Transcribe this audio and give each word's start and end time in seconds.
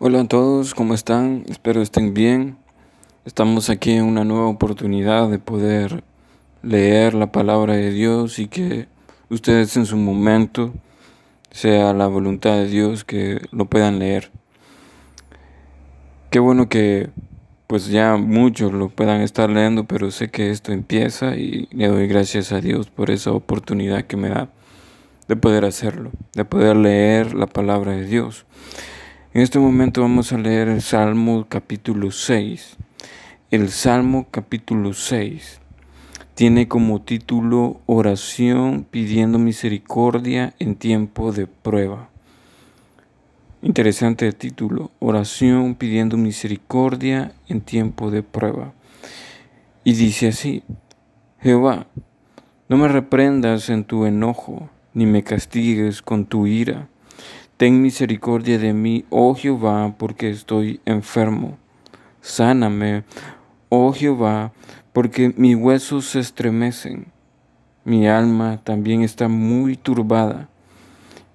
Hola 0.00 0.22
a 0.22 0.24
todos, 0.24 0.74
¿cómo 0.74 0.92
están? 0.92 1.44
Espero 1.48 1.80
estén 1.80 2.14
bien. 2.14 2.56
Estamos 3.24 3.70
aquí 3.70 3.92
en 3.92 4.02
una 4.02 4.24
nueva 4.24 4.48
oportunidad 4.48 5.30
de 5.30 5.38
poder 5.38 6.02
leer 6.62 7.14
la 7.14 7.30
palabra 7.30 7.74
de 7.74 7.92
Dios 7.92 8.40
y 8.40 8.48
que 8.48 8.88
ustedes 9.30 9.76
en 9.76 9.86
su 9.86 9.96
momento 9.96 10.74
sea 11.52 11.94
la 11.94 12.08
voluntad 12.08 12.54
de 12.56 12.66
Dios 12.66 13.04
que 13.04 13.40
lo 13.52 13.66
puedan 13.66 14.00
leer. 14.00 14.32
Qué 16.28 16.40
bueno 16.40 16.68
que 16.68 17.10
pues 17.68 17.86
ya 17.86 18.16
muchos 18.16 18.72
lo 18.72 18.88
puedan 18.88 19.20
estar 19.20 19.48
leyendo, 19.48 19.84
pero 19.84 20.10
sé 20.10 20.28
que 20.28 20.50
esto 20.50 20.72
empieza 20.72 21.36
y 21.36 21.68
le 21.70 21.86
doy 21.86 22.08
gracias 22.08 22.50
a 22.50 22.60
Dios 22.60 22.90
por 22.90 23.12
esa 23.12 23.30
oportunidad 23.30 24.02
que 24.06 24.16
me 24.16 24.30
da 24.30 24.48
de 25.28 25.36
poder 25.36 25.64
hacerlo, 25.64 26.10
de 26.32 26.44
poder 26.44 26.74
leer 26.74 27.32
la 27.32 27.46
palabra 27.46 27.92
de 27.92 28.06
Dios. 28.06 28.44
En 29.34 29.42
este 29.42 29.58
momento 29.58 30.00
vamos 30.00 30.32
a 30.32 30.38
leer 30.38 30.68
el 30.68 30.80
Salmo 30.80 31.46
capítulo 31.48 32.12
6. 32.12 32.76
El 33.50 33.68
Salmo 33.70 34.28
capítulo 34.30 34.92
6 34.92 35.60
tiene 36.36 36.68
como 36.68 37.02
título 37.02 37.80
Oración 37.86 38.86
pidiendo 38.88 39.40
misericordia 39.40 40.54
en 40.60 40.76
tiempo 40.76 41.32
de 41.32 41.48
prueba. 41.48 42.10
Interesante 43.60 44.28
el 44.28 44.36
título, 44.36 44.92
Oración 45.00 45.74
pidiendo 45.74 46.16
misericordia 46.16 47.32
en 47.48 47.60
tiempo 47.60 48.12
de 48.12 48.22
prueba. 48.22 48.72
Y 49.82 49.94
dice 49.94 50.28
así, 50.28 50.62
Jehová, 51.40 51.88
no 52.68 52.76
me 52.76 52.86
reprendas 52.86 53.68
en 53.68 53.82
tu 53.82 54.06
enojo, 54.06 54.70
ni 54.92 55.06
me 55.06 55.24
castigues 55.24 56.02
con 56.02 56.24
tu 56.26 56.46
ira 56.46 56.88
Ten 57.56 57.82
misericordia 57.82 58.58
de 58.58 58.72
mí, 58.72 59.04
oh 59.10 59.32
Jehová, 59.36 59.94
porque 59.96 60.28
estoy 60.28 60.80
enfermo. 60.84 61.56
Sáname, 62.20 63.04
oh 63.68 63.92
Jehová, 63.92 64.52
porque 64.92 65.32
mis 65.36 65.54
huesos 65.54 66.06
se 66.06 66.18
estremecen. 66.18 67.06
Mi 67.84 68.08
alma 68.08 68.60
también 68.64 69.02
está 69.02 69.28
muy 69.28 69.76
turbada. 69.76 70.48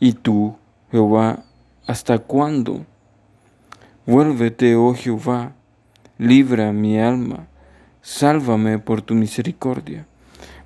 ¿Y 0.00 0.14
tú, 0.14 0.56
Jehová, 0.90 1.44
hasta 1.86 2.18
cuándo? 2.18 2.84
Vuélvete, 4.04 4.74
oh 4.74 4.94
Jehová, 4.94 5.52
libra 6.18 6.72
mi 6.72 6.98
alma, 6.98 7.46
sálvame 8.02 8.80
por 8.80 9.02
tu 9.02 9.14
misericordia, 9.14 10.08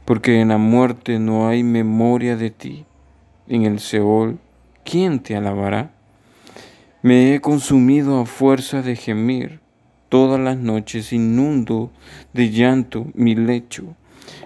porque 0.06 0.40
en 0.40 0.48
la 0.48 0.58
muerte 0.58 1.18
no 1.18 1.46
hay 1.46 1.62
memoria 1.62 2.36
de 2.36 2.50
ti, 2.50 2.86
en 3.48 3.64
el 3.64 3.80
Seol 3.80 4.38
¿quién 4.84 5.20
te 5.20 5.36
alabará? 5.36 5.92
Me 7.02 7.34
he 7.34 7.40
consumido 7.40 8.20
a 8.20 8.26
fuerza 8.26 8.82
de 8.82 8.96
gemir, 8.96 9.60
todas 10.08 10.38
las 10.38 10.56
noches 10.56 11.12
inundo 11.12 11.90
de 12.32 12.50
llanto 12.50 13.06
mi 13.14 13.34
lecho, 13.34 13.96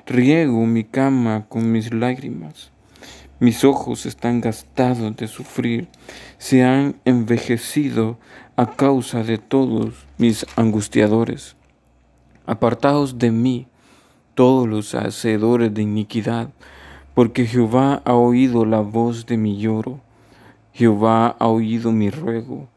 riego 0.07 0.65
mi 0.67 0.85
cama 0.85 1.47
con 1.49 1.73
mis 1.73 1.93
lágrimas. 1.93 2.71
Mis 3.41 3.65
ojos 3.65 4.07
están 4.07 4.41
gastados 4.41 5.15
de 5.17 5.29
sufrir, 5.29 5.89
se 6.39 6.65
han 6.65 6.97
envejecido 7.05 8.19
a 8.57 8.71
causa 8.71 9.23
de 9.23 9.37
todos 9.37 10.07
mis 10.17 10.47
angustiadores. 10.57 11.57
Apartaos 12.47 13.19
de 13.19 13.31
mí 13.31 13.67
todos 14.35 14.67
los 14.67 14.95
hacedores 14.95 15.75
de 15.75 15.83
iniquidad, 15.83 16.49
porque 17.15 17.45
Jehová 17.47 18.01
ha 18.05 18.15
oído 18.15 18.65
la 18.65 18.81
voz 18.81 19.27
de 19.27 19.37
mi 19.37 19.59
lloro 19.59 20.06
Jehová 20.77 21.35
ha 21.39 21.47
oído 21.47 21.91
mi 21.91 22.11
ruego, 22.11 22.69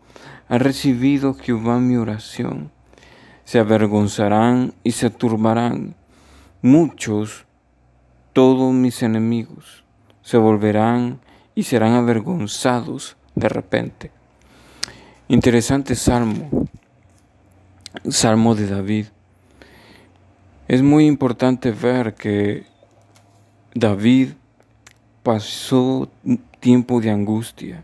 ha 0.47 0.58
recibido 0.58 1.33
Jehová 1.33 1.80
mi 1.80 1.97
oración. 1.97 2.72
Se 3.44 3.59
avergonzarán 3.59 4.73
y 4.86 4.94
se 4.94 5.09
turbarán 5.09 5.95
muchos, 6.61 7.45
todos 8.32 8.73
mis 8.73 9.04
enemigos, 9.04 9.83
se 10.21 10.38
volverán 10.38 11.20
y 11.55 11.64
serán 11.64 11.92
avergonzados 11.92 13.17
de 13.36 13.49
repente. 13.49 14.11
Interesante 15.27 15.93
salmo, 15.95 16.70
salmo 18.09 18.55
de 18.55 18.67
David. 18.67 19.08
Es 20.70 20.82
muy 20.82 21.05
importante 21.05 21.71
ver 21.71 22.15
que 22.15 22.64
David 23.73 24.30
pasó 25.21 26.09
tiempo 26.61 27.02
de 27.02 27.11
angustia, 27.11 27.83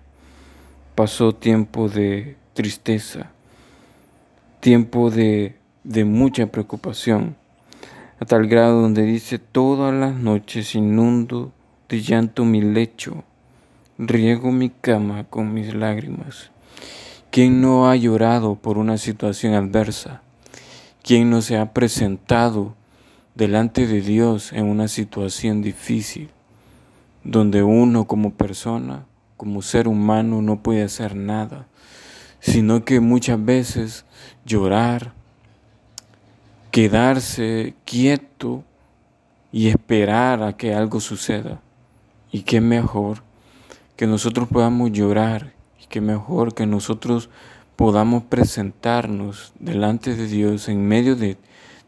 pasó 0.96 1.36
tiempo 1.36 1.90
de 1.90 2.38
tristeza, 2.54 3.32
tiempo 4.62 5.12
de, 5.12 5.58
de 5.84 6.06
mucha 6.06 6.48
preocupación, 6.48 7.36
a 8.20 8.26
tal 8.26 8.48
grado 8.48 8.82
donde 8.82 9.04
dice, 9.04 9.38
todas 9.38 9.94
las 9.94 10.16
noches 10.16 10.74
inundo 10.74 11.52
de 11.90 12.02
llanto 12.02 12.46
mi 12.46 12.62
lecho, 12.62 13.26
riego 13.98 14.54
mi 14.54 14.70
cama 14.70 15.26
con 15.26 15.54
mis 15.54 15.74
lágrimas. 15.74 16.50
¿Quién 17.30 17.60
no 17.62 17.90
ha 17.90 17.98
llorado 17.98 18.56
por 18.56 18.78
una 18.78 18.98
situación 18.98 19.54
adversa? 19.54 20.22
¿Quién 21.04 21.30
no 21.30 21.42
se 21.42 21.58
ha 21.58 21.74
presentado 21.74 22.74
delante 23.36 23.86
de 23.86 24.00
Dios 24.00 24.54
en 24.54 24.66
una 24.66 24.88
situación 24.88 25.62
difícil, 25.62 26.30
donde 27.26 27.64
uno 27.64 28.08
como 28.08 28.32
persona 28.32 29.06
como 29.38 29.62
ser 29.62 29.88
humano 29.88 30.42
no 30.42 30.62
puede 30.62 30.84
hacer 30.84 31.16
nada, 31.16 31.68
sino 32.40 32.86
que 32.86 33.00
muchas 33.00 33.44
veces 33.44 34.06
llorar, 34.46 35.14
quedarse 36.72 37.74
quieto 37.86 38.64
y 39.52 39.68
esperar 39.68 40.44
a 40.44 40.54
que 40.54 40.74
algo 40.74 41.00
suceda. 41.00 41.62
Y 42.32 42.42
qué 42.42 42.62
mejor 42.62 43.24
que 43.96 44.08
nosotros 44.08 44.48
podamos 44.50 44.92
llorar 44.92 45.54
y 45.82 45.88
qué 45.88 46.02
mejor 46.02 46.54
que 46.54 46.66
nosotros 46.66 47.30
podamos 47.76 48.24
presentarnos 48.24 49.54
delante 49.60 50.16
de 50.16 50.28
Dios 50.28 50.70
en 50.70 50.88
medio 50.88 51.16
de, 51.16 51.38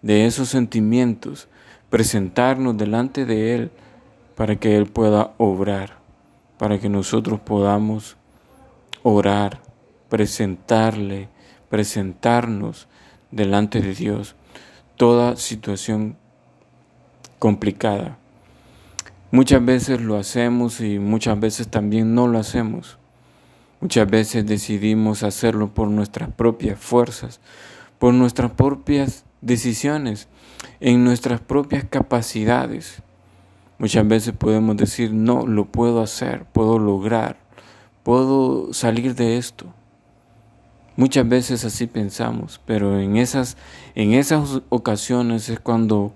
de 0.02 0.26
esos 0.26 0.50
sentimientos, 0.50 1.48
presentarnos 1.90 2.78
delante 2.78 3.26
de 3.26 3.56
Él 3.56 3.72
para 4.36 4.56
que 4.56 4.78
Él 4.78 4.86
pueda 4.86 5.34
obrar 5.38 6.07
para 6.58 6.80
que 6.80 6.90
nosotros 6.90 7.40
podamos 7.40 8.18
orar, 9.04 9.62
presentarle, 10.10 11.30
presentarnos 11.70 12.88
delante 13.32 13.82
de 13.82 13.94
Dios 13.94 14.36
toda 14.96 15.36
situación 15.36 16.18
complicada. 17.40 18.18
Muchas 19.30 19.64
veces 19.64 20.02
lo 20.02 20.18
hacemos 20.18 20.80
y 20.82 21.00
muchas 21.00 21.40
veces 21.40 21.68
también 21.68 22.16
no 22.16 22.28
lo 22.28 22.40
hacemos. 22.40 22.98
Muchas 23.80 24.10
veces 24.10 24.46
decidimos 24.46 25.22
hacerlo 25.22 25.74
por 25.74 25.88
nuestras 25.90 26.30
propias 26.32 26.80
fuerzas, 26.80 27.40
por 28.00 28.14
nuestras 28.14 28.52
propias 28.52 29.26
decisiones, 29.42 30.28
en 30.80 31.04
nuestras 31.04 31.42
propias 31.42 31.84
capacidades. 31.84 33.04
Muchas 33.80 34.08
veces 34.08 34.34
podemos 34.34 34.76
decir, 34.76 35.14
no, 35.14 35.46
lo 35.46 35.66
puedo 35.66 36.02
hacer, 36.02 36.46
puedo 36.46 36.80
lograr, 36.80 37.38
puedo 38.04 38.74
salir 38.74 39.14
de 39.14 39.38
esto. 39.38 39.66
Muchas 40.96 41.30
veces 41.30 41.64
así 41.64 41.86
pensamos, 41.86 42.60
pero 42.66 43.00
en 43.00 43.18
esas, 43.18 43.56
en 43.94 44.14
esas 44.14 44.62
ocasiones 44.70 45.48
es 45.50 45.60
cuando 45.60 46.12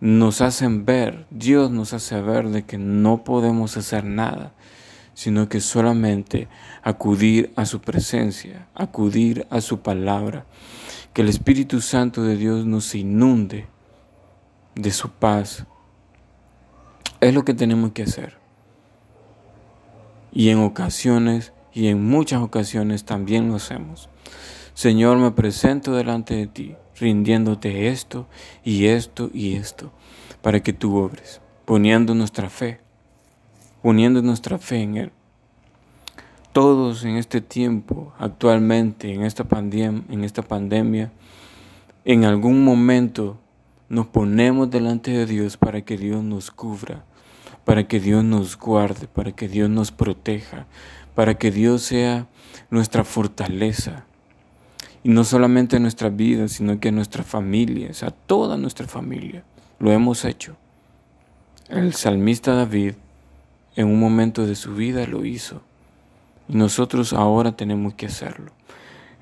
nos 0.00 0.40
hacen 0.40 0.86
ver, 0.86 1.26
Dios 1.30 1.70
nos 1.70 1.92
hace 1.92 2.20
ver 2.22 2.48
de 2.48 2.64
que 2.64 2.78
no 2.78 3.22
podemos 3.22 3.76
hacer 3.76 4.04
nada, 4.04 4.54
sino 5.12 5.50
que 5.50 5.60
solamente 5.60 6.48
acudir 6.82 7.52
a 7.54 7.66
su 7.66 7.82
presencia, 7.82 8.66
acudir 8.74 9.46
a 9.50 9.60
su 9.60 9.80
palabra, 9.80 10.46
que 11.12 11.20
el 11.20 11.28
Espíritu 11.28 11.82
Santo 11.82 12.22
de 12.22 12.36
Dios 12.36 12.64
nos 12.64 12.94
inunde 12.94 13.66
de 14.74 14.90
su 14.90 15.10
paz, 15.10 15.66
es 17.22 17.34
lo 17.34 17.44
que 17.44 17.54
tenemos 17.54 17.92
que 17.92 18.02
hacer. 18.02 18.36
Y 20.32 20.48
en 20.48 20.58
ocasiones, 20.58 21.52
y 21.72 21.86
en 21.86 22.04
muchas 22.04 22.42
ocasiones 22.42 23.04
también 23.04 23.48
lo 23.48 23.54
hacemos. 23.54 24.08
Señor, 24.74 25.18
me 25.18 25.30
presento 25.30 25.94
delante 25.94 26.34
de 26.34 26.48
ti, 26.48 26.74
rindiéndote 26.98 27.88
esto 27.88 28.26
y 28.64 28.86
esto 28.86 29.30
y 29.32 29.54
esto, 29.54 29.92
para 30.42 30.60
que 30.60 30.72
tú 30.72 30.96
obres, 30.96 31.40
poniendo 31.64 32.12
nuestra 32.16 32.50
fe, 32.50 32.80
poniendo 33.82 34.20
nuestra 34.20 34.58
fe 34.58 34.82
en 34.82 34.96
Él. 34.96 35.12
Todos 36.52 37.04
en 37.04 37.16
este 37.16 37.40
tiempo, 37.40 38.12
actualmente, 38.18 39.14
en 39.14 39.22
esta, 39.22 39.44
pandemia, 39.44 40.02
en 40.10 40.24
esta 40.24 40.42
pandemia, 40.42 41.12
en 42.04 42.24
algún 42.24 42.64
momento 42.64 43.38
nos 43.88 44.08
ponemos 44.08 44.70
delante 44.70 45.12
de 45.12 45.26
Dios 45.26 45.56
para 45.56 45.82
que 45.82 45.96
Dios 45.96 46.24
nos 46.24 46.50
cubra, 46.50 47.04
para 47.64 47.86
que 47.86 48.00
Dios 48.00 48.24
nos 48.24 48.58
guarde, 48.58 49.06
para 49.06 49.32
que 49.32 49.48
Dios 49.48 49.70
nos 49.70 49.92
proteja, 49.92 50.66
para 51.14 51.34
que 51.34 51.50
Dios 51.50 51.82
sea 51.82 52.26
nuestra 52.70 53.04
fortaleza. 53.04 54.04
Y 55.04 55.08
no 55.08 55.24
solamente 55.24 55.76
en 55.76 55.82
nuestra 55.82 56.10
vida, 56.10 56.48
sino 56.48 56.78
que 56.78 56.88
en 56.88 56.96
nuestras 56.96 57.26
familias, 57.26 58.02
a 58.02 58.10
toda 58.10 58.56
nuestra 58.56 58.86
familia. 58.86 59.44
Lo 59.78 59.90
hemos 59.90 60.24
hecho. 60.24 60.56
El 61.68 61.94
salmista 61.94 62.54
David 62.54 62.94
en 63.76 63.88
un 63.88 63.98
momento 63.98 64.46
de 64.46 64.54
su 64.54 64.74
vida 64.74 65.06
lo 65.06 65.24
hizo. 65.24 65.62
Y 66.48 66.56
nosotros 66.56 67.12
ahora 67.12 67.52
tenemos 67.56 67.94
que 67.94 68.06
hacerlo. 68.06 68.52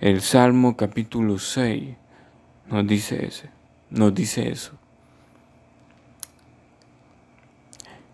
El 0.00 0.20
Salmo 0.22 0.76
capítulo 0.76 1.38
6 1.38 1.94
nos 2.70 2.86
dice 2.86 3.26
ese, 3.26 3.50
nos 3.90 4.14
dice 4.14 4.50
eso. 4.50 4.72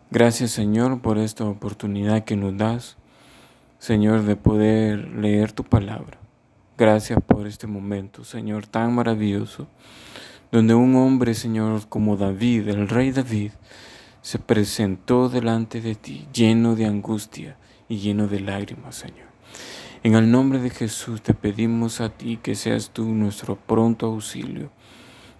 Gracias 0.08 0.52
Señor 0.52 1.00
por 1.00 1.18
esta 1.18 1.44
oportunidad 1.44 2.22
que 2.22 2.36
nos 2.36 2.56
das, 2.56 2.96
Señor, 3.80 4.22
de 4.22 4.36
poder 4.36 5.08
leer 5.08 5.50
tu 5.50 5.64
palabra. 5.64 6.18
Gracias 6.78 7.18
por 7.26 7.48
este 7.48 7.66
momento, 7.66 8.22
Señor, 8.22 8.68
tan 8.68 8.94
maravilloso, 8.94 9.66
donde 10.52 10.74
un 10.74 10.94
hombre, 10.94 11.34
Señor, 11.34 11.88
como 11.88 12.16
David, 12.16 12.68
el 12.68 12.88
rey 12.88 13.10
David, 13.10 13.50
se 14.22 14.38
presentó 14.38 15.28
delante 15.28 15.80
de 15.80 15.96
ti 15.96 16.28
lleno 16.32 16.76
de 16.76 16.86
angustia 16.86 17.56
y 17.88 17.96
lleno 17.96 18.28
de 18.28 18.38
lágrimas, 18.38 18.94
Señor. 18.94 19.26
En 20.04 20.14
el 20.14 20.30
nombre 20.30 20.60
de 20.60 20.70
Jesús 20.70 21.20
te 21.20 21.34
pedimos 21.34 22.00
a 22.00 22.10
ti 22.10 22.38
que 22.40 22.54
seas 22.54 22.90
tú 22.90 23.06
nuestro 23.06 23.56
pronto 23.56 24.06
auxilio. 24.06 24.70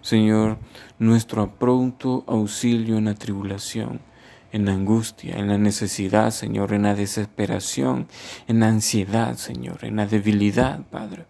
Señor, 0.01 0.57
nuestro 0.99 1.49
pronto 1.55 2.25
auxilio 2.27 2.97
en 2.97 3.05
la 3.05 3.15
tribulación 3.15 4.01
en 4.51 4.65
la 4.65 4.73
angustia, 4.73 5.35
en 5.37 5.47
la 5.47 5.57
necesidad, 5.57 6.31
Señor, 6.31 6.73
en 6.73 6.83
la 6.83 6.95
desesperación, 6.95 8.07
en 8.47 8.59
la 8.59 8.69
ansiedad, 8.69 9.35
Señor, 9.35 9.83
en 9.83 9.97
la 9.97 10.05
debilidad, 10.05 10.81
Padre. 10.89 11.25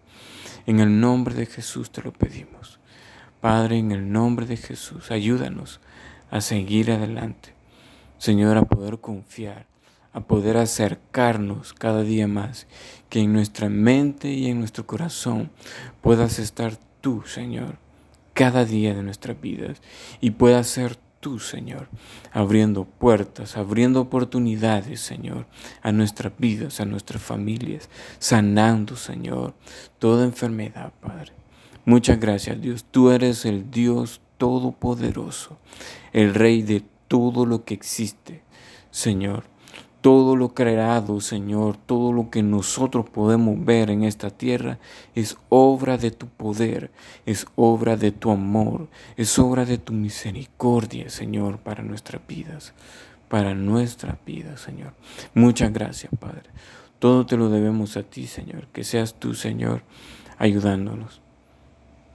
En 0.66 0.80
el 0.80 1.00
nombre 1.00 1.34
de 1.34 1.46
Jesús 1.46 1.90
te 1.90 2.02
lo 2.02 2.12
pedimos. 2.12 2.78
Padre, 3.40 3.78
en 3.78 3.92
el 3.92 4.10
nombre 4.10 4.46
de 4.46 4.56
Jesús, 4.56 5.10
ayúdanos 5.10 5.80
a 6.30 6.40
seguir 6.40 6.90
adelante. 6.90 7.54
Señor, 8.18 8.56
a 8.56 8.64
poder 8.64 8.98
confiar, 8.98 9.66
a 10.12 10.20
poder 10.20 10.56
acercarnos 10.56 11.72
cada 11.72 12.02
día 12.02 12.26
más, 12.26 12.66
que 13.08 13.20
en 13.20 13.32
nuestra 13.32 13.68
mente 13.68 14.30
y 14.30 14.48
en 14.48 14.58
nuestro 14.58 14.86
corazón 14.86 15.50
puedas 16.00 16.38
estar 16.38 16.76
tú, 17.00 17.22
Señor, 17.26 17.78
cada 18.34 18.64
día 18.64 18.94
de 18.94 19.02
nuestras 19.02 19.40
vidas 19.40 19.80
y 20.20 20.30
puedas 20.32 20.66
ser 20.66 20.96
tú, 21.20 21.38
Señor, 21.38 21.88
abriendo 22.32 22.84
puertas, 22.84 23.56
abriendo 23.56 24.00
oportunidades, 24.00 25.00
Señor, 25.00 25.46
a 25.82 25.92
nuestras 25.92 26.32
vidas, 26.38 26.80
a 26.80 26.84
nuestras 26.84 27.22
familias, 27.22 27.88
sanando, 28.18 28.96
Señor, 28.96 29.54
toda 29.98 30.24
enfermedad, 30.24 30.92
Padre. 31.00 31.32
Muchas 31.84 32.20
gracias, 32.20 32.60
Dios. 32.60 32.84
Tú 32.90 33.10
eres 33.10 33.44
el 33.44 33.70
Dios 33.70 34.20
todopoderoso, 34.36 35.58
el 36.12 36.34
Rey 36.34 36.62
de 36.62 36.82
todo 37.08 37.46
lo 37.46 37.64
que 37.64 37.74
existe, 37.74 38.42
Señor 38.90 39.44
todo 40.00 40.36
lo 40.36 40.54
creado, 40.54 41.20
Señor, 41.20 41.76
todo 41.76 42.12
lo 42.12 42.30
que 42.30 42.42
nosotros 42.42 43.08
podemos 43.08 43.64
ver 43.64 43.90
en 43.90 44.04
esta 44.04 44.30
tierra 44.30 44.78
es 45.14 45.36
obra 45.48 45.98
de 45.98 46.10
tu 46.10 46.26
poder, 46.28 46.90
es 47.26 47.46
obra 47.56 47.96
de 47.96 48.12
tu 48.12 48.30
amor, 48.30 48.88
es 49.16 49.38
obra 49.38 49.64
de 49.64 49.78
tu 49.78 49.92
misericordia, 49.92 51.10
Señor, 51.10 51.58
para 51.58 51.82
nuestras 51.82 52.24
vidas, 52.26 52.74
para 53.28 53.54
nuestras 53.54 54.16
vidas, 54.24 54.60
Señor. 54.60 54.92
Muchas 55.34 55.72
gracias, 55.72 56.12
Padre. 56.18 56.50
Todo 56.98 57.26
te 57.26 57.36
lo 57.36 57.48
debemos 57.48 57.96
a 57.96 58.02
ti, 58.02 58.26
Señor. 58.26 58.68
Que 58.72 58.84
seas 58.84 59.14
tú, 59.14 59.34
Señor, 59.34 59.82
ayudándonos. 60.38 61.20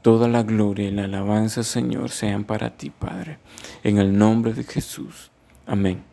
Toda 0.01 0.27
la 0.27 0.43
gloria 0.43 0.89
y 0.89 0.91
la 0.91 1.05
alabanza, 1.05 1.63
Señor, 1.63 2.09
sean 2.09 2.43
para 2.43 2.71
ti, 2.71 2.89
Padre. 2.89 3.39
En 3.83 3.97
el 3.97 4.17
nombre 4.17 4.53
de 4.53 4.63
Jesús. 4.63 5.31
Amén. 5.65 6.12